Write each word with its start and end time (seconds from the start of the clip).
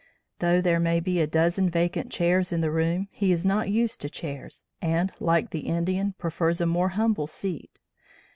Though 0.39 0.61
there 0.61 0.79
may 0.79 0.99
be 0.99 1.21
a 1.21 1.27
dozen 1.27 1.69
vacant 1.69 2.11
chairs 2.11 2.51
in 2.51 2.61
the 2.61 2.71
room, 2.71 3.07
he 3.11 3.31
is 3.31 3.45
not 3.45 3.69
used 3.69 4.01
to 4.01 4.09
chairs, 4.09 4.63
and, 4.81 5.11
like 5.19 5.51
the 5.51 5.59
Indian, 5.67 6.15
prefers 6.17 6.59
a 6.59 6.65
more 6.65 6.89
humble 6.89 7.27
seat. 7.27 7.79